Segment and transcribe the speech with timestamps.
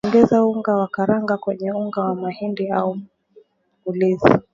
[0.07, 2.97] Ongeza unga wa karanga kwenye unga wa mahindi au
[3.85, 4.31] ulezi